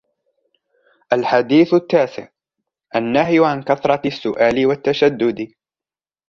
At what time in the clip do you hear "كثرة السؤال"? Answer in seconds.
3.63-4.65